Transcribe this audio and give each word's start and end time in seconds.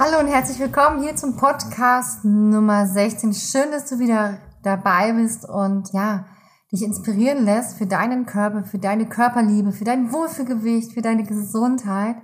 Hallo 0.00 0.20
und 0.20 0.28
herzlich 0.28 0.60
willkommen 0.60 1.02
hier 1.02 1.16
zum 1.16 1.36
Podcast 1.36 2.24
Nummer 2.24 2.86
16. 2.86 3.34
Schön, 3.34 3.72
dass 3.72 3.86
du 3.86 3.98
wieder 3.98 4.38
dabei 4.62 5.12
bist 5.12 5.44
und 5.44 5.92
ja, 5.92 6.24
dich 6.70 6.84
inspirieren 6.84 7.44
lässt 7.44 7.76
für 7.76 7.86
deinen 7.86 8.24
Körper, 8.24 8.62
für 8.62 8.78
deine 8.78 9.08
Körperliebe, 9.08 9.72
für 9.72 9.82
dein 9.82 10.12
Wohlfühlgewicht, 10.12 10.92
für 10.92 11.02
deine 11.02 11.24
Gesundheit. 11.24 12.14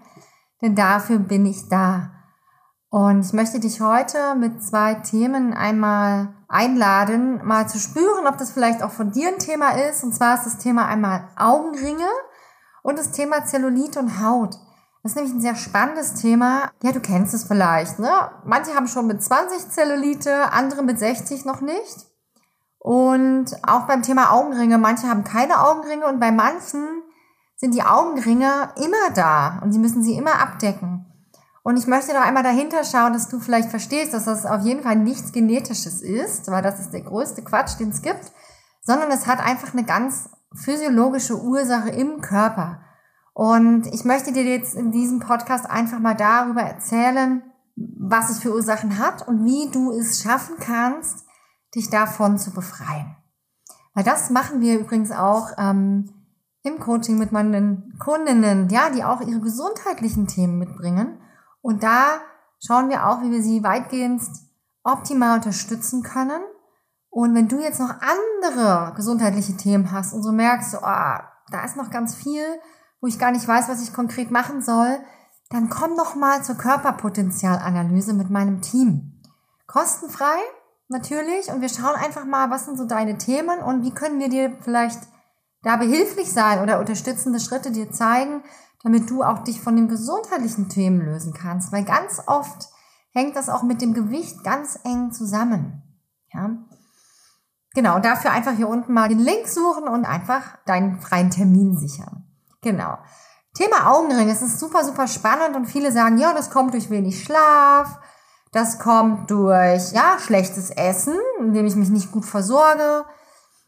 Denn 0.62 0.76
dafür 0.76 1.18
bin 1.18 1.46
ich 1.46 1.68
da. 1.68 2.12
Und 2.90 3.26
ich 3.26 3.32
möchte 3.32 3.58
dich 3.58 3.80
heute 3.80 4.36
mit 4.36 4.62
zwei 4.62 4.94
Themen 4.94 5.52
einmal 5.52 6.32
einladen, 6.46 7.44
mal 7.44 7.68
zu 7.68 7.80
spüren, 7.80 8.28
ob 8.28 8.38
das 8.38 8.52
vielleicht 8.52 8.84
auch 8.84 8.92
von 8.92 9.10
dir 9.10 9.30
ein 9.30 9.40
Thema 9.40 9.70
ist. 9.70 10.04
Und 10.04 10.14
zwar 10.14 10.36
ist 10.36 10.46
das 10.46 10.58
Thema 10.58 10.86
einmal 10.86 11.26
Augenringe 11.36 12.06
und 12.84 13.00
das 13.00 13.10
Thema 13.10 13.44
Zellulite 13.44 13.98
und 13.98 14.22
Haut. 14.22 14.60
Das 15.04 15.12
ist 15.12 15.16
nämlich 15.16 15.34
ein 15.34 15.42
sehr 15.42 15.54
spannendes 15.54 16.14
Thema. 16.14 16.70
Ja, 16.82 16.90
du 16.90 16.98
kennst 16.98 17.34
es 17.34 17.44
vielleicht. 17.44 17.98
Ne? 17.98 18.08
Manche 18.46 18.74
haben 18.74 18.88
schon 18.88 19.06
mit 19.06 19.22
20 19.22 19.68
Zellulite, 19.68 20.50
andere 20.50 20.82
mit 20.82 20.98
60 20.98 21.44
noch 21.44 21.60
nicht. 21.60 22.06
Und 22.78 23.44
auch 23.68 23.82
beim 23.82 24.00
Thema 24.00 24.32
Augenringe, 24.32 24.78
manche 24.78 25.06
haben 25.06 25.22
keine 25.22 25.60
Augenringe 25.60 26.06
und 26.06 26.20
bei 26.20 26.32
manchen 26.32 27.02
sind 27.56 27.74
die 27.74 27.82
Augenringe 27.82 28.70
immer 28.76 29.10
da 29.14 29.60
und 29.62 29.72
sie 29.72 29.78
müssen 29.78 30.02
sie 30.02 30.16
immer 30.16 30.40
abdecken. 30.40 31.04
Und 31.62 31.76
ich 31.76 31.86
möchte 31.86 32.14
noch 32.14 32.22
einmal 32.22 32.42
dahinter 32.42 32.82
schauen, 32.82 33.12
dass 33.12 33.28
du 33.28 33.40
vielleicht 33.40 33.68
verstehst, 33.68 34.14
dass 34.14 34.24
das 34.24 34.46
auf 34.46 34.62
jeden 34.62 34.82
Fall 34.82 34.96
nichts 34.96 35.32
Genetisches 35.32 36.00
ist, 36.00 36.50
weil 36.50 36.62
das 36.62 36.80
ist 36.80 36.94
der 36.94 37.02
größte 37.02 37.44
Quatsch, 37.44 37.78
den 37.78 37.90
es 37.90 38.00
gibt, 38.00 38.32
sondern 38.80 39.10
es 39.10 39.26
hat 39.26 39.40
einfach 39.40 39.74
eine 39.74 39.84
ganz 39.84 40.30
physiologische 40.54 41.38
Ursache 41.38 41.90
im 41.90 42.22
Körper. 42.22 42.80
Und 43.34 43.88
ich 43.88 44.04
möchte 44.04 44.32
dir 44.32 44.44
jetzt 44.44 44.76
in 44.76 44.92
diesem 44.92 45.18
Podcast 45.18 45.68
einfach 45.68 45.98
mal 45.98 46.14
darüber 46.14 46.62
erzählen, 46.62 47.42
was 47.74 48.30
es 48.30 48.38
für 48.38 48.54
Ursachen 48.54 48.98
hat 48.98 49.26
und 49.26 49.44
wie 49.44 49.68
du 49.72 49.90
es 49.90 50.22
schaffen 50.22 50.54
kannst, 50.60 51.26
dich 51.74 51.90
davon 51.90 52.38
zu 52.38 52.52
befreien. 52.52 53.16
Weil 53.92 54.04
das 54.04 54.30
machen 54.30 54.60
wir 54.60 54.78
übrigens 54.78 55.10
auch 55.10 55.50
ähm, 55.58 56.12
im 56.62 56.78
Coaching 56.78 57.18
mit 57.18 57.32
meinen 57.32 57.98
Kundinnen, 57.98 58.68
ja, 58.68 58.90
die 58.90 59.02
auch 59.02 59.20
ihre 59.20 59.40
gesundheitlichen 59.40 60.28
Themen 60.28 60.58
mitbringen. 60.58 61.20
Und 61.60 61.82
da 61.82 62.20
schauen 62.64 62.88
wir 62.88 63.08
auch, 63.08 63.22
wie 63.22 63.32
wir 63.32 63.42
sie 63.42 63.64
weitgehend 63.64 64.22
optimal 64.84 65.38
unterstützen 65.38 66.04
können. 66.04 66.42
Und 67.10 67.34
wenn 67.34 67.48
du 67.48 67.60
jetzt 67.60 67.80
noch 67.80 67.94
andere 68.00 68.92
gesundheitliche 68.94 69.56
Themen 69.56 69.90
hast 69.90 70.12
und 70.12 70.22
so 70.22 70.30
merkst, 70.30 70.70
so, 70.70 70.78
ah, 70.78 71.32
da 71.50 71.64
ist 71.64 71.76
noch 71.76 71.90
ganz 71.90 72.14
viel, 72.14 72.44
wo 73.00 73.06
ich 73.06 73.18
gar 73.18 73.30
nicht 73.30 73.46
weiß, 73.46 73.68
was 73.68 73.82
ich 73.82 73.92
konkret 73.92 74.30
machen 74.30 74.62
soll, 74.62 74.98
dann 75.50 75.68
komm 75.68 75.96
doch 75.96 76.14
mal 76.14 76.42
zur 76.42 76.56
Körperpotenzialanalyse 76.56 78.14
mit 78.14 78.30
meinem 78.30 78.60
Team. 78.60 79.22
Kostenfrei, 79.66 80.38
natürlich, 80.88 81.48
und 81.50 81.60
wir 81.60 81.68
schauen 81.68 81.96
einfach 81.96 82.24
mal, 82.24 82.50
was 82.50 82.66
sind 82.66 82.78
so 82.78 82.86
deine 82.86 83.18
Themen 83.18 83.60
und 83.60 83.82
wie 83.82 83.92
können 83.92 84.18
wir 84.18 84.28
dir 84.28 84.56
vielleicht 84.60 85.00
da 85.62 85.76
behilflich 85.76 86.32
sein 86.32 86.60
oder 86.60 86.78
unterstützende 86.78 87.40
Schritte 87.40 87.72
dir 87.72 87.90
zeigen, 87.90 88.42
damit 88.82 89.08
du 89.10 89.22
auch 89.22 89.38
dich 89.40 89.60
von 89.60 89.76
den 89.76 89.88
gesundheitlichen 89.88 90.68
Themen 90.68 91.00
lösen 91.00 91.32
kannst. 91.32 91.72
Weil 91.72 91.84
ganz 91.84 92.20
oft 92.26 92.68
hängt 93.12 93.34
das 93.34 93.48
auch 93.48 93.62
mit 93.62 93.80
dem 93.80 93.94
Gewicht 93.94 94.44
ganz 94.44 94.78
eng 94.84 95.10
zusammen. 95.10 95.82
Ja? 96.32 96.50
Genau, 97.74 97.98
dafür 97.98 98.30
einfach 98.30 98.52
hier 98.52 98.68
unten 98.68 98.92
mal 98.92 99.08
den 99.08 99.18
Link 99.18 99.48
suchen 99.48 99.88
und 99.88 100.04
einfach 100.04 100.58
deinen 100.66 101.00
freien 101.00 101.30
Termin 101.30 101.76
sichern. 101.76 102.23
Genau. 102.64 102.96
Thema 103.54 103.92
Augenring, 103.92 104.30
es 104.30 104.42
ist 104.42 104.58
super, 104.58 104.84
super 104.84 105.06
spannend 105.06 105.54
und 105.54 105.66
viele 105.66 105.92
sagen, 105.92 106.18
ja, 106.18 106.32
das 106.32 106.50
kommt 106.50 106.72
durch 106.72 106.90
wenig 106.90 107.22
Schlaf, 107.22 108.00
das 108.52 108.78
kommt 108.78 109.30
durch, 109.30 109.92
ja, 109.92 110.16
schlechtes 110.18 110.70
Essen, 110.70 111.14
indem 111.38 111.66
ich 111.66 111.76
mich 111.76 111.90
nicht 111.90 112.10
gut 112.10 112.24
versorge. 112.24 113.04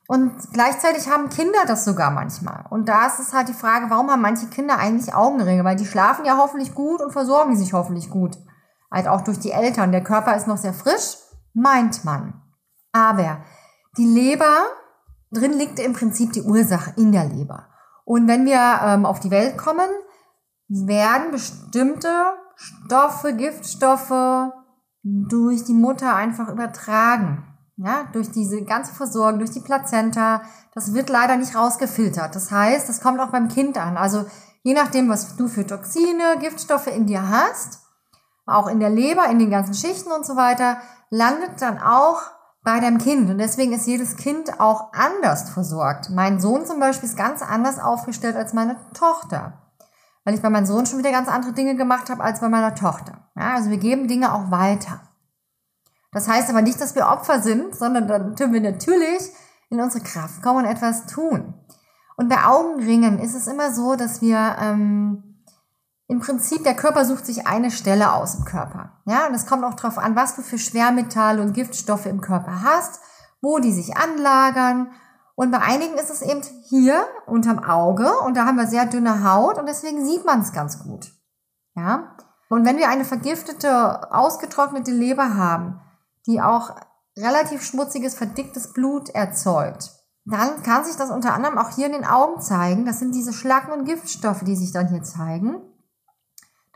Und 0.08 0.32
gleichzeitig 0.52 1.10
haben 1.10 1.28
Kinder 1.28 1.58
das 1.66 1.84
sogar 1.84 2.10
manchmal. 2.10 2.64
Und 2.70 2.88
da 2.88 3.06
ist 3.06 3.20
es 3.20 3.32
halt 3.32 3.48
die 3.48 3.52
Frage, 3.54 3.90
warum 3.90 4.10
haben 4.10 4.22
manche 4.22 4.46
Kinder 4.46 4.78
eigentlich 4.78 5.14
Augenringe? 5.14 5.64
Weil 5.64 5.76
die 5.76 5.86
schlafen 5.86 6.24
ja 6.24 6.38
hoffentlich 6.38 6.74
gut 6.74 7.00
und 7.00 7.12
versorgen 7.12 7.56
sich 7.56 7.72
hoffentlich 7.72 8.08
gut. 8.08 8.38
Halt 8.90 9.08
auch 9.08 9.20
durch 9.22 9.40
die 9.40 9.50
Eltern. 9.50 9.92
Der 9.92 10.02
Körper 10.04 10.36
ist 10.36 10.46
noch 10.46 10.58
sehr 10.58 10.72
frisch, 10.72 11.18
meint 11.52 12.04
man. 12.04 12.40
Aber 12.92 13.38
die 13.98 14.06
Leber, 14.06 14.66
drin 15.32 15.52
liegt 15.52 15.80
im 15.80 15.92
Prinzip 15.92 16.32
die 16.32 16.42
Ursache 16.42 16.94
in 16.96 17.12
der 17.12 17.24
Leber. 17.24 17.66
Und 18.06 18.28
wenn 18.28 18.46
wir 18.46 18.80
ähm, 18.84 19.04
auf 19.04 19.18
die 19.18 19.32
Welt 19.32 19.58
kommen, 19.58 19.90
werden 20.68 21.32
bestimmte 21.32 22.08
Stoffe, 22.54 23.34
Giftstoffe 23.34 24.52
durch 25.02 25.64
die 25.64 25.74
Mutter 25.74 26.14
einfach 26.14 26.48
übertragen. 26.48 27.44
Ja, 27.76 28.04
durch 28.12 28.30
diese 28.30 28.62
ganze 28.62 28.94
Versorgung, 28.94 29.40
durch 29.40 29.50
die 29.50 29.60
Plazenta. 29.60 30.42
Das 30.72 30.94
wird 30.94 31.10
leider 31.10 31.36
nicht 31.36 31.56
rausgefiltert. 31.56 32.34
Das 32.34 32.50
heißt, 32.50 32.88
das 32.88 33.00
kommt 33.00 33.20
auch 33.20 33.32
beim 33.32 33.48
Kind 33.48 33.76
an. 33.76 33.96
Also 33.96 34.24
je 34.62 34.72
nachdem, 34.72 35.08
was 35.08 35.36
du 35.36 35.48
für 35.48 35.66
Toxine, 35.66 36.38
Giftstoffe 36.40 36.86
in 36.86 37.06
dir 37.06 37.28
hast, 37.28 37.80
auch 38.46 38.68
in 38.68 38.78
der 38.78 38.90
Leber, 38.90 39.26
in 39.26 39.40
den 39.40 39.50
ganzen 39.50 39.74
Schichten 39.74 40.12
und 40.12 40.24
so 40.24 40.36
weiter, 40.36 40.78
landet 41.10 41.60
dann 41.60 41.78
auch 41.78 42.22
bei 42.66 42.80
deinem 42.80 42.98
Kind. 42.98 43.30
Und 43.30 43.38
deswegen 43.38 43.72
ist 43.72 43.86
jedes 43.86 44.16
Kind 44.16 44.58
auch 44.58 44.92
anders 44.92 45.50
versorgt. 45.50 46.10
Mein 46.10 46.40
Sohn 46.40 46.66
zum 46.66 46.80
Beispiel 46.80 47.08
ist 47.08 47.16
ganz 47.16 47.40
anders 47.40 47.78
aufgestellt 47.78 48.34
als 48.34 48.54
meine 48.54 48.76
Tochter. 48.92 49.62
Weil 50.24 50.34
ich 50.34 50.42
bei 50.42 50.50
meinem 50.50 50.66
Sohn 50.66 50.84
schon 50.84 50.98
wieder 50.98 51.12
ganz 51.12 51.28
andere 51.28 51.52
Dinge 51.52 51.76
gemacht 51.76 52.10
habe 52.10 52.24
als 52.24 52.40
bei 52.40 52.48
meiner 52.48 52.74
Tochter. 52.74 53.30
Ja, 53.36 53.54
also 53.54 53.70
wir 53.70 53.76
geben 53.76 54.08
Dinge 54.08 54.34
auch 54.34 54.50
weiter. 54.50 55.00
Das 56.10 56.26
heißt 56.26 56.50
aber 56.50 56.60
nicht, 56.60 56.80
dass 56.80 56.96
wir 56.96 57.06
Opfer 57.06 57.40
sind, 57.40 57.76
sondern 57.76 58.08
dann 58.08 58.34
tun 58.34 58.52
wir 58.52 58.60
natürlich 58.60 59.22
in 59.70 59.80
unsere 59.80 60.02
Kraft 60.02 60.42
kommen 60.42 60.64
und 60.64 60.70
etwas 60.70 61.06
tun. 61.06 61.54
Und 62.16 62.28
bei 62.28 62.44
Augenringen 62.44 63.20
ist 63.20 63.36
es 63.36 63.46
immer 63.46 63.72
so, 63.72 63.94
dass 63.94 64.22
wir 64.22 64.56
ähm, 64.60 65.25
im 66.08 66.20
Prinzip, 66.20 66.62
der 66.62 66.76
Körper 66.76 67.04
sucht 67.04 67.26
sich 67.26 67.46
eine 67.46 67.70
Stelle 67.70 68.12
aus 68.12 68.36
im 68.36 68.44
Körper. 68.44 69.00
Ja, 69.06 69.26
und 69.26 69.34
es 69.34 69.46
kommt 69.46 69.64
auch 69.64 69.74
darauf 69.74 69.98
an, 69.98 70.14
was 70.14 70.36
du 70.36 70.42
für 70.42 70.58
Schwermetalle 70.58 71.42
und 71.42 71.52
Giftstoffe 71.52 72.06
im 72.06 72.20
Körper 72.20 72.62
hast, 72.62 73.00
wo 73.40 73.58
die 73.58 73.72
sich 73.72 73.96
anlagern. 73.96 74.92
Und 75.34 75.50
bei 75.50 75.58
einigen 75.58 75.94
ist 75.94 76.10
es 76.10 76.22
eben 76.22 76.42
hier 76.68 77.06
unterm 77.26 77.58
Auge 77.58 78.20
und 78.20 78.36
da 78.36 78.46
haben 78.46 78.56
wir 78.56 78.68
sehr 78.68 78.86
dünne 78.86 79.24
Haut 79.24 79.58
und 79.58 79.66
deswegen 79.66 80.06
sieht 80.06 80.24
man 80.24 80.40
es 80.40 80.52
ganz 80.52 80.82
gut. 80.82 81.12
Ja, 81.74 82.16
Und 82.48 82.64
wenn 82.64 82.78
wir 82.78 82.88
eine 82.88 83.04
vergiftete, 83.04 84.12
ausgetrocknete 84.12 84.92
Leber 84.92 85.34
haben, 85.34 85.80
die 86.26 86.40
auch 86.40 86.76
relativ 87.18 87.62
schmutziges, 87.62 88.14
verdicktes 88.14 88.72
Blut 88.72 89.10
erzeugt, 89.10 89.90
dann 90.24 90.62
kann 90.62 90.84
sich 90.84 90.96
das 90.96 91.10
unter 91.10 91.34
anderem 91.34 91.58
auch 91.58 91.70
hier 91.70 91.86
in 91.86 91.92
den 91.92 92.06
Augen 92.06 92.40
zeigen. 92.40 92.86
Das 92.86 92.98
sind 92.98 93.14
diese 93.14 93.32
Schlacken 93.32 93.72
und 93.72 93.84
Giftstoffe, 93.84 94.42
die 94.44 94.56
sich 94.56 94.72
dann 94.72 94.88
hier 94.88 95.02
zeigen. 95.02 95.62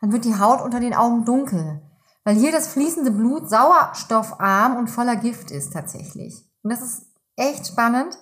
Dann 0.01 0.13
wird 0.13 0.25
die 0.25 0.39
Haut 0.39 0.63
unter 0.63 0.81
den 0.81 0.95
Augen 0.95 1.25
dunkel, 1.25 1.83
weil 2.25 2.37
hier 2.37 2.53
das 2.53 2.69
fließende 2.69 3.11
Blut 3.11 3.49
sauerstoffarm 3.49 4.77
und 4.77 4.89
voller 4.89 5.17
Gift 5.17 5.51
ist 5.51 5.73
tatsächlich. 5.73 6.45
Und 6.63 6.71
das 6.71 6.83
ist 6.83 7.07
echt 7.37 7.67
spannend. 7.67 8.19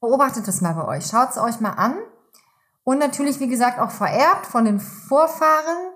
Beobachtet 0.00 0.46
das 0.46 0.60
mal 0.60 0.74
bei 0.74 0.86
euch. 0.86 1.06
Schaut 1.06 1.30
es 1.30 1.38
euch 1.38 1.60
mal 1.60 1.70
an. 1.70 1.94
Und 2.84 2.98
natürlich, 2.98 3.40
wie 3.40 3.48
gesagt, 3.48 3.78
auch 3.80 3.90
vererbt 3.90 4.46
von 4.46 4.64
den 4.64 4.78
Vorfahren. 4.78 5.92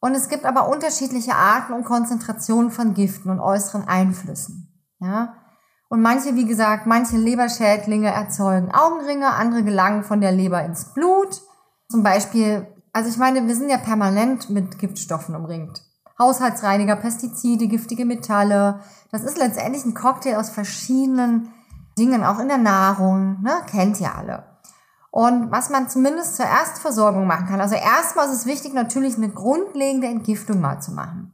Und 0.00 0.14
es 0.14 0.28
gibt 0.28 0.44
aber 0.44 0.68
unterschiedliche 0.68 1.34
Arten 1.34 1.72
und 1.72 1.84
Konzentrationen 1.84 2.70
von 2.70 2.94
Giften 2.94 3.30
und 3.30 3.40
äußeren 3.40 3.86
Einflüssen. 3.86 4.72
Ja. 4.98 5.34
Und 5.88 6.00
manche, 6.00 6.34
wie 6.34 6.46
gesagt, 6.46 6.86
manche 6.86 7.16
Leberschädlinge 7.16 8.10
erzeugen 8.10 8.72
Augenringe, 8.72 9.34
andere 9.34 9.62
gelangen 9.62 10.04
von 10.04 10.20
der 10.20 10.32
Leber 10.32 10.64
ins 10.64 10.94
Blut. 10.94 11.42
Zum 11.90 12.02
Beispiel, 12.02 12.66
also 12.92 13.08
ich 13.08 13.16
meine, 13.16 13.46
wir 13.46 13.56
sind 13.56 13.70
ja 13.70 13.78
permanent 13.78 14.50
mit 14.50 14.78
Giftstoffen 14.78 15.34
umringt. 15.34 15.82
Haushaltsreiniger, 16.18 16.96
Pestizide, 16.96 17.66
giftige 17.66 18.04
Metalle. 18.04 18.80
Das 19.10 19.22
ist 19.22 19.38
letztendlich 19.38 19.84
ein 19.84 19.94
Cocktail 19.94 20.36
aus 20.36 20.50
verschiedenen 20.50 21.50
Dingen, 21.98 22.24
auch 22.24 22.38
in 22.38 22.48
der 22.48 22.58
Nahrung, 22.58 23.42
ne? 23.42 23.52
kennt 23.66 24.00
ihr 24.00 24.14
alle. 24.14 24.44
Und 25.10 25.50
was 25.50 25.68
man 25.68 25.88
zumindest 25.88 26.36
zur 26.36 26.46
Erstversorgung 26.46 27.26
machen 27.26 27.46
kann. 27.46 27.60
Also 27.60 27.74
erstmal 27.74 28.26
ist 28.26 28.34
es 28.34 28.46
wichtig, 28.46 28.72
natürlich 28.72 29.16
eine 29.16 29.28
grundlegende 29.28 30.06
Entgiftung 30.06 30.60
mal 30.60 30.80
zu 30.80 30.92
machen. 30.92 31.32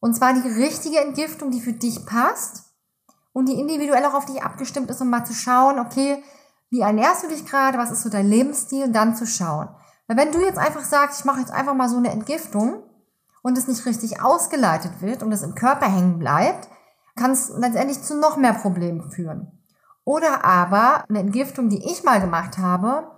Und 0.00 0.14
zwar 0.14 0.32
die 0.32 0.48
richtige 0.48 1.00
Entgiftung, 1.00 1.50
die 1.50 1.60
für 1.60 1.72
dich 1.72 2.06
passt 2.06 2.64
und 3.32 3.48
die 3.48 3.58
individuell 3.58 4.04
auch 4.04 4.14
auf 4.14 4.26
dich 4.26 4.42
abgestimmt 4.42 4.90
ist, 4.90 5.00
um 5.00 5.10
mal 5.10 5.24
zu 5.24 5.34
schauen, 5.34 5.80
okay, 5.80 6.22
wie 6.70 6.80
ernährst 6.80 7.24
du 7.24 7.28
dich 7.28 7.46
gerade, 7.46 7.78
was 7.78 7.90
ist 7.90 8.02
so 8.02 8.10
dein 8.10 8.28
Lebensstil 8.28 8.84
und 8.84 8.92
dann 8.92 9.16
zu 9.16 9.26
schauen. 9.26 9.68
Weil 10.08 10.16
wenn 10.16 10.32
du 10.32 10.40
jetzt 10.40 10.58
einfach 10.58 10.82
sagst, 10.82 11.20
ich 11.20 11.24
mache 11.24 11.40
jetzt 11.40 11.52
einfach 11.52 11.74
mal 11.74 11.88
so 11.88 11.98
eine 11.98 12.10
Entgiftung 12.10 12.82
und 13.42 13.56
es 13.56 13.68
nicht 13.68 13.86
richtig 13.86 14.22
ausgeleitet 14.22 15.00
wird 15.00 15.22
und 15.22 15.30
es 15.30 15.42
im 15.42 15.54
Körper 15.54 15.86
hängen 15.86 16.18
bleibt, 16.18 16.68
kann 17.14 17.30
es 17.32 17.50
letztendlich 17.56 18.02
zu 18.02 18.16
noch 18.16 18.36
mehr 18.36 18.54
Problemen 18.54 19.10
führen. 19.10 19.52
Oder 20.04 20.44
aber 20.44 21.04
eine 21.08 21.20
Entgiftung, 21.20 21.68
die 21.68 21.84
ich 21.84 22.02
mal 22.02 22.20
gemacht 22.20 22.56
habe, 22.56 23.10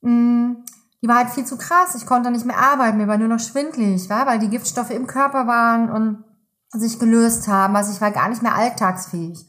mm, 0.00 0.64
die 1.00 1.08
war 1.08 1.18
halt 1.18 1.30
viel 1.30 1.44
zu 1.44 1.56
krass. 1.56 1.94
Ich 1.94 2.06
konnte 2.06 2.30
nicht 2.30 2.46
mehr 2.46 2.58
arbeiten, 2.58 2.98
mir 2.98 3.06
war 3.06 3.18
nur 3.18 3.28
noch 3.28 3.38
schwindlig, 3.38 4.10
weil 4.10 4.38
die 4.40 4.48
Giftstoffe 4.48 4.90
im 4.90 5.06
Körper 5.06 5.46
waren 5.46 5.90
und 5.90 6.24
sich 6.70 6.98
gelöst 6.98 7.46
haben. 7.46 7.76
Also 7.76 7.92
ich 7.92 8.00
war 8.00 8.10
gar 8.10 8.28
nicht 8.28 8.42
mehr 8.42 8.56
alltagsfähig. 8.56 9.46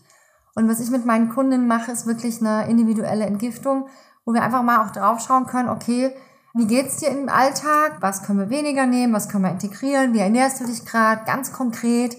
Und 0.54 0.70
was 0.70 0.80
ich 0.80 0.92
mit 0.92 1.06
meinen 1.06 1.30
Kunden 1.30 1.66
mache, 1.66 1.92
ist 1.92 2.06
wirklich 2.06 2.40
eine 2.40 2.70
individuelle 2.70 3.26
Entgiftung, 3.26 3.88
wo 4.24 4.34
wir 4.34 4.44
einfach 4.44 4.62
mal 4.62 4.86
auch 4.86 4.92
drauf 4.92 5.22
schauen 5.22 5.48
können, 5.48 5.70
okay, 5.70 6.16
wie 6.58 6.68
geht's 6.68 6.98
dir 6.98 7.10
im 7.10 7.28
Alltag? 7.28 7.98
Was 8.00 8.24
können 8.24 8.40
wir 8.40 8.50
weniger 8.50 8.86
nehmen? 8.86 9.12
Was 9.12 9.28
können 9.28 9.44
wir 9.44 9.52
integrieren? 9.52 10.14
Wie 10.14 10.20
ernährst 10.20 10.62
du 10.62 10.66
dich 10.66 10.86
gerade? 10.86 11.26
Ganz 11.26 11.52
konkret. 11.52 12.16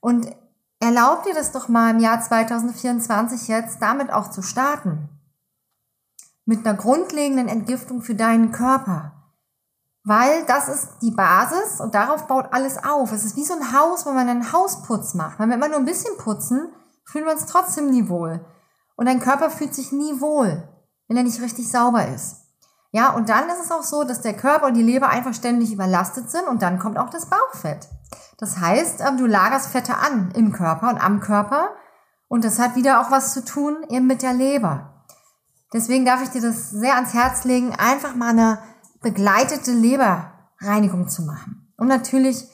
Und 0.00 0.32
erlaub 0.78 1.24
dir 1.24 1.34
das 1.34 1.50
doch 1.50 1.66
mal 1.66 1.90
im 1.90 1.98
Jahr 1.98 2.20
2024 2.20 3.48
jetzt 3.48 3.82
damit 3.82 4.12
auch 4.12 4.30
zu 4.30 4.42
starten. 4.42 5.08
Mit 6.44 6.64
einer 6.64 6.78
grundlegenden 6.78 7.48
Entgiftung 7.48 8.00
für 8.00 8.14
deinen 8.14 8.52
Körper. 8.52 9.12
Weil 10.04 10.44
das 10.46 10.68
ist 10.68 10.88
die 11.02 11.10
Basis 11.10 11.80
und 11.80 11.96
darauf 11.96 12.28
baut 12.28 12.52
alles 12.52 12.82
auf. 12.84 13.10
Es 13.10 13.24
ist 13.24 13.36
wie 13.36 13.44
so 13.44 13.54
ein 13.54 13.76
Haus, 13.76 14.06
wo 14.06 14.12
man 14.12 14.28
einen 14.28 14.52
Hausputz 14.52 15.14
macht. 15.14 15.40
Wenn 15.40 15.48
wir 15.48 15.56
immer 15.56 15.68
nur 15.68 15.78
ein 15.78 15.84
bisschen 15.84 16.16
putzen, 16.16 16.72
fühlen 17.04 17.24
wir 17.24 17.32
uns 17.32 17.46
trotzdem 17.46 17.90
nie 17.90 18.08
wohl. 18.08 18.46
Und 18.94 19.06
dein 19.06 19.18
Körper 19.18 19.50
fühlt 19.50 19.74
sich 19.74 19.90
nie 19.90 20.20
wohl, 20.20 20.62
wenn 21.08 21.16
er 21.16 21.24
nicht 21.24 21.42
richtig 21.42 21.68
sauber 21.68 22.06
ist. 22.06 22.47
Ja, 22.90 23.10
und 23.10 23.28
dann 23.28 23.48
ist 23.48 23.62
es 23.62 23.70
auch 23.70 23.82
so, 23.82 24.04
dass 24.04 24.22
der 24.22 24.34
Körper 24.34 24.66
und 24.66 24.74
die 24.74 24.82
Leber 24.82 25.10
einfach 25.10 25.34
ständig 25.34 25.72
überlastet 25.72 26.30
sind 26.30 26.48
und 26.48 26.62
dann 26.62 26.78
kommt 26.78 26.98
auch 26.98 27.10
das 27.10 27.26
Bauchfett. 27.26 27.88
Das 28.38 28.58
heißt, 28.58 29.00
ähm, 29.00 29.18
du 29.18 29.26
lagerst 29.26 29.68
Fette 29.68 29.96
an 29.96 30.30
im 30.34 30.52
Körper 30.52 30.88
und 30.88 30.98
am 30.98 31.20
Körper 31.20 31.70
und 32.28 32.44
das 32.44 32.58
hat 32.58 32.76
wieder 32.76 33.00
auch 33.00 33.10
was 33.10 33.34
zu 33.34 33.44
tun 33.44 33.76
eben 33.90 34.06
mit 34.06 34.22
der 34.22 34.32
Leber. 34.32 35.04
Deswegen 35.72 36.06
darf 36.06 36.22
ich 36.22 36.30
dir 36.30 36.40
das 36.40 36.70
sehr 36.70 36.94
ans 36.94 37.12
Herz 37.12 37.44
legen, 37.44 37.74
einfach 37.74 38.14
mal 38.14 38.30
eine 38.30 38.58
begleitete 39.02 39.72
Leberreinigung 39.72 41.08
zu 41.08 41.22
machen. 41.22 41.72
Und 41.76 41.88
natürlich 41.88 42.48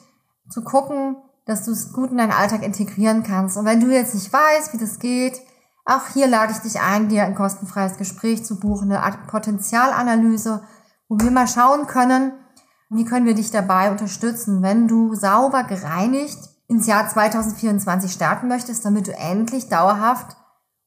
zu 0.51 0.65
gucken, 0.65 1.17
dass 1.47 1.65
du 1.65 1.73
es 1.73 1.93
gut 1.93 2.11
in 2.11 2.17
deinen 2.17 2.33
Alltag 2.33 2.63
integrieren 2.63 3.23
kannst. 3.23 3.57
Und 3.57 3.67
wenn 3.67 3.81
du 3.81 3.89
jetzt 3.89 4.15
nicht 4.15 4.33
weißt, 4.33 4.73
wie 4.73 4.79
das 4.79 4.99
geht, 4.99 5.41
auch 5.85 6.09
hier 6.13 6.27
lade 6.27 6.53
ich 6.53 6.59
dich 6.59 6.81
ein, 6.81 7.09
dir 7.09 7.25
ein 7.25 7.35
kostenfreies 7.35 7.97
Gespräch 7.97 8.45
zu 8.45 8.59
buchen, 8.59 8.91
eine 8.91 9.03
Art 9.03 9.27
Potenzialanalyse, 9.27 10.63
wo 11.09 11.19
wir 11.19 11.31
mal 11.31 11.49
schauen 11.49 11.87
können, 11.87 12.33
wie 12.91 13.05
können 13.05 13.27
wir 13.27 13.35
dich 13.35 13.51
dabei 13.51 13.91
unterstützen, 13.91 14.63
wenn 14.63 14.89
du 14.89 15.15
sauber 15.15 15.65
gereinigt 15.65 16.39
ins 16.69 16.87
Jahr 16.87 17.09
2024 17.09 18.11
starten 18.11 18.49
möchtest, 18.49 18.85
damit 18.85 19.07
du 19.07 19.13
endlich 19.13 19.69
dauerhaft 19.69 20.37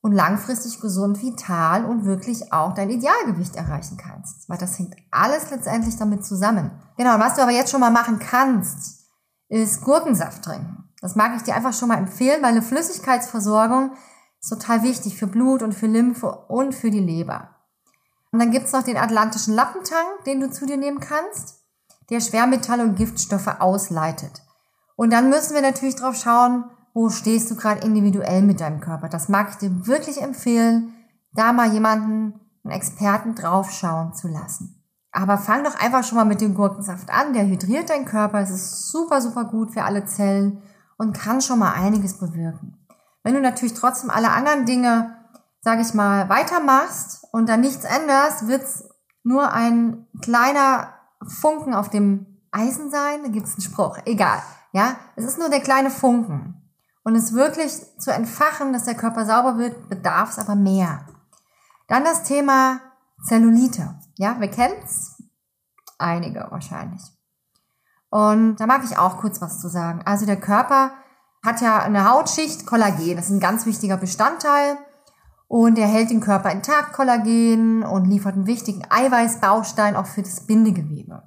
und 0.01 0.13
langfristig 0.13 0.79
gesund, 0.79 1.21
vital 1.21 1.85
und 1.85 2.05
wirklich 2.05 2.53
auch 2.53 2.73
dein 2.73 2.89
Idealgewicht 2.89 3.55
erreichen 3.55 3.97
kannst. 3.97 4.47
Weil 4.49 4.57
das 4.57 4.79
hängt 4.79 4.95
alles 5.11 5.49
letztendlich 5.51 5.97
damit 5.97 6.25
zusammen. 6.25 6.71
Genau, 6.97 7.19
was 7.19 7.35
du 7.35 7.41
aber 7.41 7.51
jetzt 7.51 7.71
schon 7.71 7.81
mal 7.81 7.91
machen 7.91 8.19
kannst, 8.19 9.09
ist 9.49 9.81
Gurkensaft 9.81 10.43
trinken. 10.43 10.85
Das 11.01 11.15
mag 11.15 11.35
ich 11.35 11.43
dir 11.43 11.55
einfach 11.55 11.73
schon 11.73 11.89
mal 11.89 11.97
empfehlen, 11.97 12.41
weil 12.41 12.51
eine 12.51 12.61
Flüssigkeitsversorgung 12.61 13.91
ist 14.39 14.49
total 14.49 14.83
wichtig 14.83 15.17
für 15.17 15.27
Blut 15.27 15.61
und 15.61 15.73
für 15.73 15.87
Lymphe 15.87 16.45
und 16.47 16.73
für 16.73 16.91
die 16.91 16.99
Leber. 16.99 17.49
Und 18.31 18.39
dann 18.39 18.51
gibt's 18.51 18.73
noch 18.73 18.83
den 18.83 18.97
atlantischen 18.97 19.53
Lappentank, 19.53 20.23
den 20.25 20.39
du 20.39 20.51
zu 20.51 20.65
dir 20.65 20.77
nehmen 20.77 20.99
kannst, 20.99 21.63
der 22.09 22.19
Schwermetalle 22.19 22.83
und 22.83 22.95
Giftstoffe 22.95 23.59
ausleitet. 23.59 24.41
Und 24.95 25.11
dann 25.11 25.29
müssen 25.29 25.53
wir 25.53 25.61
natürlich 25.61 25.95
drauf 25.95 26.15
schauen, 26.15 26.65
wo 26.93 27.09
stehst 27.09 27.51
du 27.51 27.55
gerade 27.55 27.85
individuell 27.85 28.41
mit 28.41 28.59
deinem 28.59 28.79
Körper. 28.79 29.09
Das 29.09 29.29
mag 29.29 29.49
ich 29.51 29.55
dir 29.57 29.85
wirklich 29.87 30.21
empfehlen, 30.21 30.93
da 31.33 31.53
mal 31.53 31.71
jemanden, 31.71 32.39
einen 32.63 32.73
Experten 32.73 33.35
draufschauen 33.35 34.13
zu 34.13 34.27
lassen. 34.27 34.83
Aber 35.11 35.37
fang 35.37 35.63
doch 35.63 35.75
einfach 35.75 36.03
schon 36.03 36.17
mal 36.17 36.25
mit 36.25 36.41
dem 36.41 36.53
Gurkensaft 36.53 37.09
an. 37.09 37.33
Der 37.33 37.47
hydriert 37.47 37.89
deinen 37.89 38.05
Körper. 38.05 38.39
Es 38.39 38.49
ist 38.49 38.91
super, 38.91 39.21
super 39.21 39.45
gut 39.45 39.71
für 39.71 39.83
alle 39.83 40.05
Zellen 40.05 40.61
und 40.97 41.17
kann 41.17 41.41
schon 41.41 41.59
mal 41.59 41.73
einiges 41.73 42.19
bewirken. 42.19 42.76
Wenn 43.27 43.33
du 43.33 43.41
natürlich 43.41 43.73
trotzdem 43.73 44.09
alle 44.09 44.31
anderen 44.31 44.65
Dinge, 44.65 45.13
sage 45.59 45.81
ich 45.81 45.93
mal, 45.93 46.29
weitermachst 46.29 47.27
und 47.33 47.49
dann 47.49 47.59
nichts 47.59 47.83
änderst, 47.83 48.47
wird's 48.47 48.85
nur 49.21 49.51
ein 49.51 50.07
kleiner 50.21 50.93
Funken 51.27 51.73
auf 51.73 51.89
dem 51.89 52.39
Eisen 52.51 52.89
sein. 52.89 53.23
Da 53.23 53.27
gibt's 53.29 53.55
einen 53.55 53.63
Spruch. 53.63 53.97
Egal. 54.05 54.41
Ja, 54.71 54.95
es 55.17 55.25
ist 55.25 55.37
nur 55.37 55.49
der 55.49 55.59
kleine 55.59 55.89
Funken. 55.89 56.71
Und 57.03 57.17
es 57.17 57.33
wirklich 57.33 57.73
zu 57.99 58.11
entfachen, 58.11 58.71
dass 58.71 58.85
der 58.85 58.95
Körper 58.95 59.25
sauber 59.25 59.57
wird, 59.57 59.89
bedarf 59.89 60.29
es 60.29 60.39
aber 60.39 60.55
mehr. 60.55 61.05
Dann 61.89 62.05
das 62.05 62.23
Thema 62.23 62.79
Zellulite. 63.27 63.93
Ja, 64.17 64.39
wir 64.39 64.49
kennen's? 64.49 65.21
Einige 65.97 66.47
wahrscheinlich. 66.49 67.01
Und 68.09 68.55
da 68.55 68.67
mag 68.67 68.85
ich 68.85 68.97
auch 68.97 69.17
kurz 69.17 69.41
was 69.41 69.59
zu 69.59 69.67
sagen. 69.67 70.01
Also 70.05 70.25
der 70.25 70.39
Körper 70.39 70.93
hat 71.47 71.61
ja 71.61 71.79
eine 71.79 72.09
Hautschicht 72.09 72.65
Kollagen. 72.65 73.15
Das 73.15 73.27
ist 73.27 73.31
ein 73.31 73.39
ganz 73.39 73.65
wichtiger 73.65 73.95
Bestandteil. 73.95 74.77
Und 75.47 75.79
er 75.79 75.87
hält 75.87 76.09
den 76.09 76.19
Körper 76.19 76.51
intakt, 76.51 76.91
Kollagen, 76.91 77.83
und 77.83 78.05
liefert 78.05 78.35
einen 78.35 78.47
wichtigen 78.47 78.83
Eiweißbaustein 78.89 79.95
auch 79.95 80.05
für 80.05 80.21
das 80.21 80.45
Bindegewebe. 80.45 81.23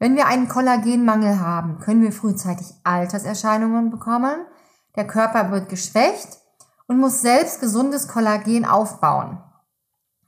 Wenn 0.00 0.16
wir 0.16 0.26
einen 0.26 0.48
Kollagenmangel 0.48 1.38
haben, 1.38 1.78
können 1.78 2.02
wir 2.02 2.10
frühzeitig 2.10 2.74
Alterserscheinungen 2.82 3.90
bekommen. 3.90 4.34
Der 4.96 5.06
Körper 5.06 5.52
wird 5.52 5.68
geschwächt 5.68 6.38
und 6.88 6.98
muss 6.98 7.20
selbst 7.22 7.60
gesundes 7.60 8.08
Kollagen 8.08 8.64
aufbauen. 8.64 9.40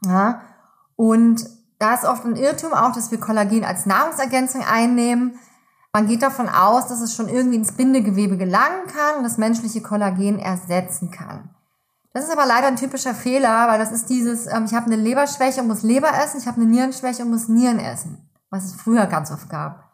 Ja, 0.05 0.43
und 0.95 1.45
da 1.81 1.95
ist 1.95 2.05
oft 2.05 2.25
ein 2.25 2.37
Irrtum 2.37 2.73
auch, 2.73 2.93
dass 2.93 3.11
wir 3.11 3.19
Kollagen 3.19 3.65
als 3.65 3.85
Nahrungsergänzung 3.85 4.65
einnehmen. 4.65 5.41
Man 5.93 6.07
geht 6.07 6.23
davon 6.23 6.49
aus, 6.49 6.87
dass 6.87 7.01
es 7.01 7.15
schon 7.15 7.29
irgendwie 7.29 7.57
ins 7.57 7.73
Bindegewebe 7.73 8.37
gelangen 8.37 8.87
kann 8.87 9.17
und 9.19 9.25
das 9.25 9.39
menschliche 9.39 9.81
Kollagen 9.81 10.39
ersetzen 10.39 11.11
kann. 11.11 11.51
Das 12.13 12.25
ist 12.25 12.31
aber 12.31 12.47
leider 12.47 12.67
ein 12.67 12.77
typischer 12.77 13.15
Fehler, 13.15 13.69
weil 13.69 13.79
das 13.79 13.93
ist 13.93 14.09
dieses, 14.09 14.47
ähm, 14.47 14.65
ich 14.65 14.75
habe 14.75 14.87
eine 14.87 14.97
Leberschwäche 14.97 15.61
und 15.61 15.69
muss 15.69 15.83
Leber 15.83 16.09
essen, 16.09 16.41
ich 16.41 16.47
habe 16.47 16.61
eine 16.61 16.71
Nierenschwäche 16.71 17.23
und 17.23 17.31
muss 17.31 17.49
Nieren 17.49 17.79
essen, 17.79 18.29
was 18.51 18.65
es 18.65 18.75
früher 18.75 19.07
ganz 19.07 19.31
oft 19.31 19.49
gab. 19.49 19.85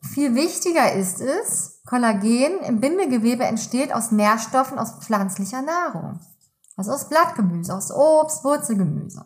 Viel 0.00 0.34
wichtiger 0.34 0.92
ist 0.92 1.20
es, 1.20 1.82
Kollagen 1.86 2.60
im 2.66 2.80
Bindegewebe 2.80 3.44
entsteht 3.44 3.92
aus 3.92 4.12
Nährstoffen 4.12 4.78
aus 4.78 4.92
pflanzlicher 5.00 5.62
Nahrung. 5.62 6.20
Also 6.76 6.92
aus 6.92 7.08
Blattgemüse, 7.08 7.74
aus 7.74 7.90
Obst, 7.90 8.44
Wurzelgemüse. 8.44 9.24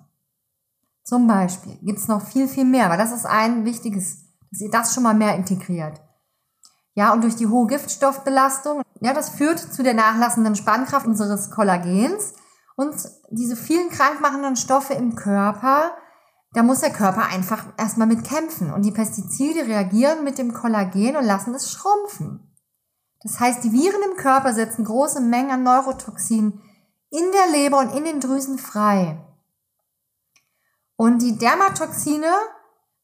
Zum 1.05 1.27
Beispiel 1.27 1.79
gibt 1.83 1.99
es 1.99 2.09
noch 2.09 2.23
viel, 2.23 2.49
viel 2.49 2.65
mehr, 2.65 2.87
aber 2.87 2.97
das 2.97 3.13
ist 3.13 3.25
ein 3.25 3.65
wichtiges, 3.65 4.19
dass 4.51 4.61
ihr 4.61 4.71
das 4.71 4.95
schon 4.95 5.03
mal 5.03 5.15
mehr 5.15 5.37
integriert. 5.37 6.01
Ja, 6.99 7.13
und 7.13 7.23
durch 7.23 7.37
die 7.37 7.47
hohe 7.47 7.69
Giftstoffbelastung, 7.69 8.83
ja, 8.99 9.15
das 9.15 9.29
führt 9.29 9.61
zu 9.61 9.85
der 9.85 9.95
nachlassenden 9.95 10.57
Spannkraft 10.57 11.07
unseres 11.07 11.49
Kollagens 11.53 12.33
und 12.75 12.93
diese 13.31 13.55
vielen 13.55 13.89
krankmachenden 13.89 14.57
Stoffe 14.57 14.95
im 14.95 15.15
Körper, 15.15 15.93
da 16.55 16.65
muss 16.65 16.81
der 16.81 16.93
Körper 16.93 17.27
einfach 17.27 17.67
erstmal 17.77 18.09
mit 18.09 18.25
kämpfen. 18.25 18.73
Und 18.73 18.85
die 18.85 18.91
Pestizide 18.91 19.69
reagieren 19.69 20.25
mit 20.25 20.39
dem 20.39 20.53
Kollagen 20.53 21.15
und 21.15 21.25
lassen 21.25 21.55
es 21.55 21.71
schrumpfen. 21.71 22.53
Das 23.23 23.39
heißt, 23.39 23.63
die 23.63 23.73
Viren 23.73 24.03
im 24.11 24.17
Körper 24.17 24.53
setzen 24.53 24.85
große 24.85 25.21
Mengen 25.21 25.53
an 25.53 25.63
Neurotoxinen 25.63 26.61
in 27.11 27.31
der 27.31 27.61
Leber 27.61 27.79
und 27.79 27.95
in 27.97 28.03
den 28.03 28.19
Drüsen 28.19 28.59
frei. 28.59 29.25
Und 30.97 31.23
die 31.23 31.39
Dermatoxine 31.39 32.33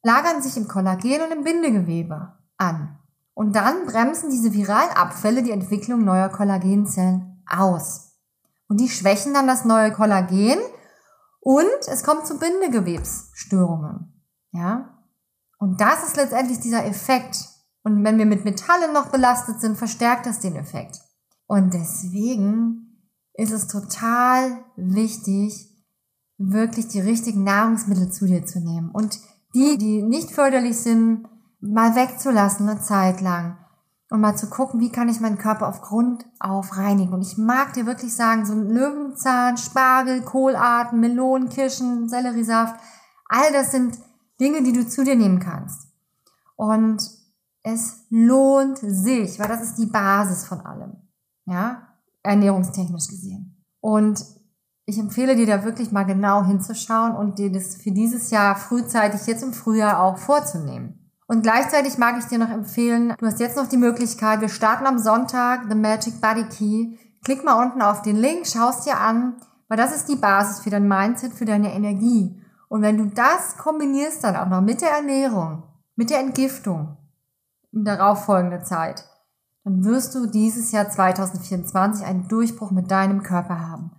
lagern 0.03 0.43
sich 0.43 0.57
im 0.57 0.67
Kollagen 0.67 1.23
und 1.23 1.31
im 1.31 1.45
Bindegewebe 1.45 2.33
an. 2.57 2.94
Und 3.35 3.57
dann 3.57 3.87
bremsen 3.87 4.31
diese 4.31 4.53
viralen 4.53 4.91
Abfälle 4.97 5.43
die 5.43 5.51
Entwicklung 5.51 6.05
neuer 6.05 6.29
Kollagenzellen 6.29 7.43
aus. 7.47 8.13
Und 8.69 8.81
die 8.81 8.89
schwächen 8.89 9.35
dann 9.35 9.47
das 9.47 9.65
neue 9.65 9.93
Kollagen 9.93 10.59
und 11.41 11.89
es 11.89 12.03
kommt 12.05 12.27
zu 12.27 12.39
Bindegewebsstörungen. 12.39 14.23
Ja? 14.53 14.99
Und 15.59 15.81
das 15.81 16.05
ist 16.05 16.17
letztendlich 16.17 16.61
dieser 16.61 16.87
Effekt. 16.87 17.37
Und 17.83 18.03
wenn 18.03 18.19
wir 18.19 18.27
mit 18.27 18.45
Metallen 18.45 18.93
noch 18.93 19.11
belastet 19.11 19.61
sind, 19.61 19.77
verstärkt 19.77 20.27
das 20.27 20.41
den 20.41 20.57
Effekt. 20.57 21.01
Und 21.47 21.75
deswegen 21.75 23.11
ist 23.35 23.53
es 23.53 23.67
total 23.67 24.65
wichtig, 24.77 25.71
wirklich 26.39 26.89
die 26.89 27.01
richtigen 27.01 27.45
Nahrungsmittel 27.45 28.11
zu 28.11 28.27
dir 28.27 28.47
zu 28.47 28.61
nehmen. 28.61 28.91
Und 28.91 29.21
die, 29.55 29.77
die 29.77 30.03
nicht 30.03 30.31
förderlich 30.31 30.79
sind, 30.79 31.29
mal 31.65 31.95
wegzulassen 31.95 32.69
eine 32.69 32.81
Zeit 32.81 33.21
lang 33.21 33.57
und 34.11 34.21
mal 34.21 34.37
zu 34.37 34.49
gucken, 34.49 34.81
wie 34.81 34.93
kann 34.93 35.09
ich 35.09 35.21
meinen 35.21 35.39
Körper 35.39 35.69
auf 35.69 35.81
Grund 35.81 36.27
auf 36.39 36.77
reinigen. 36.77 37.13
Und 37.13 37.23
ich 37.23 37.39
mag 37.39 37.73
dir 37.73 37.87
wirklich 37.87 38.15
sagen, 38.15 38.45
so 38.45 38.53
ein 38.53 38.69
Löwenzahn, 38.69 39.57
Spargel, 39.57 40.23
Kohlarten, 40.23 41.01
Melonen, 41.01 41.49
Kirschen, 41.49 42.09
Selleriesaft, 42.09 42.79
all 43.29 43.53
das 43.53 43.73
sind 43.73 43.99
Dinge, 44.41 44.63
die 44.63 44.73
du 44.73 44.87
zu 44.87 45.05
dir 45.05 45.17
nehmen 45.17 45.41
kannst. 45.41 45.89
Und 46.57 47.03
es 47.63 48.05
lohnt 48.11 48.79
sich, 48.79 49.39
weil 49.39 49.49
das 49.49 49.63
ist 49.63 49.79
die 49.79 49.87
Basis 49.87 50.45
von 50.45 50.61
allem. 50.61 50.97
Ja, 51.47 51.89
ernährungstechnisch 52.23 53.09
gesehen. 53.09 53.65
Und 53.81 54.25
ich 54.87 54.99
empfehle 54.99 55.35
dir 55.35 55.47
da 55.47 55.65
wirklich 55.65 55.93
mal 55.93 56.05
genau 56.05 56.45
hinzuschauen 56.45 57.17
und 57.17 57.39
dir 57.39 57.51
das 57.51 57.77
für 57.77 57.91
dieses 57.91 58.31
Jahr 58.31 58.55
frühzeitig 58.55 59.27
jetzt 59.27 59.43
im 59.43 59.55
Frühjahr 59.55 60.03
auch 60.03 60.19
vorzunehmen. 60.19 61.04
Und 61.27 61.43
gleichzeitig 61.43 61.97
mag 61.97 62.17
ich 62.19 62.27
dir 62.27 62.39
noch 62.39 62.51
empfehlen, 62.51 63.15
du 63.19 63.27
hast 63.27 63.41
jetzt 63.41 63.57
noch 63.57 63.67
die 63.67 63.79
Möglichkeit, 63.79 64.41
wir 64.41 64.51
starten 64.51 64.87
am 64.87 64.99
Sonntag 64.99 65.65
The 65.69 65.75
Magic 65.75 66.21
Body 66.21 66.45
Key. 66.45 66.99
Klick 67.25 67.45
mal 67.45 67.65
unten 67.65 67.81
auf 67.81 68.03
den 68.03 68.17
Link, 68.17 68.47
schaust 68.47 68.87
dir 68.87 68.99
an, 68.99 69.37
weil 69.69 69.79
das 69.79 69.97
ist 69.97 70.09
die 70.09 70.17
Basis 70.17 70.61
für 70.61 70.71
dein 70.71 70.87
Mindset, 70.87 71.33
für 71.33 71.47
deine 71.47 71.73
Energie. 71.73 72.39
Und 72.69 72.83
wenn 72.83 72.99
du 72.99 73.07
das 73.07 73.57
kombinierst 73.57 74.23
dann 74.23 74.37
auch 74.37 74.49
noch 74.49 74.61
mit 74.61 74.83
der 74.83 74.91
Ernährung, 74.91 75.63
mit 75.97 76.11
der 76.11 76.21
Entgiftung 76.21 76.99
in 77.73 77.85
darauffolgende 77.85 78.63
Zeit, 78.63 79.05
dann 79.65 79.83
wirst 79.85 80.15
du 80.15 80.27
dieses 80.27 80.73
Jahr 80.73 80.91
2024 80.91 82.05
einen 82.05 82.29
Durchbruch 82.29 82.71
mit 82.71 82.91
deinem 82.91 83.23
Körper 83.23 83.67
haben. 83.67 83.93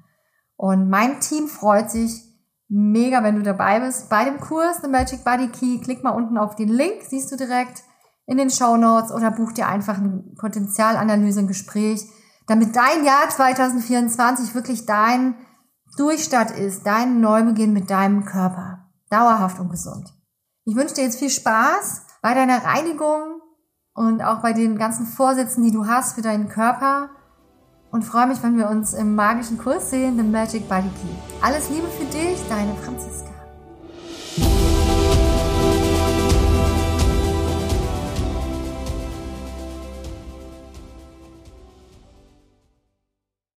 Und 0.56 0.90
mein 0.90 1.20
Team 1.20 1.48
freut 1.48 1.90
sich 1.90 2.25
mega, 2.68 3.24
wenn 3.24 3.36
du 3.36 3.44
dabei 3.44 3.80
bist 3.80 4.10
bei 4.10 4.26
dem 4.26 4.40
Kurs 4.40 4.82
The 4.82 4.90
Magic 4.90 5.24
Body 5.24 5.50
Key. 5.50 5.80
Klick 5.80 6.04
mal 6.04 6.12
unten 6.12 6.38
auf 6.38 6.56
den 6.56 6.70
Link, 6.70 7.04
siehst 7.08 7.32
du 7.32 7.38
direkt 7.38 7.84
in 8.26 8.38
den 8.38 8.50
Show 8.50 8.78
Notes 8.78 9.12
oder 9.12 9.32
buch 9.32 9.52
dir 9.52 9.68
einfach 9.68 9.98
eine 9.98 10.24
Potenzialanalyse, 10.40 11.42
ein 11.42 11.48
Gespräch, 11.48 12.08
damit 12.48 12.76
dein 12.76 13.06
Jahr 13.06 13.30
2024 13.30 14.56
wirklich 14.56 14.86
dein 14.86 15.36
Durchstart 15.98 16.52
ist, 16.52 16.86
dein 16.86 17.22
Neubeginn 17.22 17.74
mit 17.74 17.90
deinem 17.90 18.26
Körper. 18.26 18.90
Dauerhaft 19.10 19.60
und 19.60 19.70
gesund. 19.70 20.14
Ich 20.66 20.76
wünsche 20.76 20.96
dir 20.96 21.04
jetzt 21.04 21.20
viel 21.20 21.30
Spaß 21.30 22.02
bei 22.22 22.34
deiner 22.34 22.66
Reinigung 22.66 23.40
und 23.94 24.22
auch 24.22 24.42
bei 24.42 24.52
den 24.52 24.78
ganzen 24.78 25.06
Vorsätzen, 25.06 25.64
die 25.64 25.72
du 25.72 25.86
hast 25.86 26.16
für 26.16 26.22
deinen 26.22 26.50
Körper 26.50 27.10
und 27.96 28.04
freue 28.04 28.28
mich, 28.28 28.44
wenn 28.44 28.58
wir 28.58 28.70
uns 28.70 28.94
im 28.94 29.16
magischen 29.16 29.58
Kurs 29.58 29.90
sehen, 29.90 30.18
The 30.18 30.24
Magic 30.24 30.68
Body 30.68 30.90
Key. 30.90 31.42
Alles 31.42 31.70
Liebe 31.70 31.88
für 31.88 32.04
dich, 32.04 32.38
deine 32.50 32.76
Franziska. 32.84 33.30